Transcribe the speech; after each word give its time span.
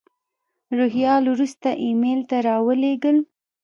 روهیال 0.77 1.23
وروسته 1.33 1.69
ایمیل 1.83 2.19
ته 2.29 2.37
را 2.45 2.55
ولېږل. 2.67 3.17